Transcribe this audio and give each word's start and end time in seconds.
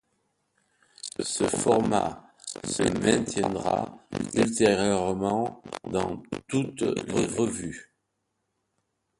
Ce 1.19 1.43
format 1.43 2.33
se 2.63 2.81
maintiendra 2.81 3.95
ultérieurement 4.35 5.61
dans 5.83 6.23
toutes 6.47 6.81
les 6.81 7.25
revues. 7.27 7.93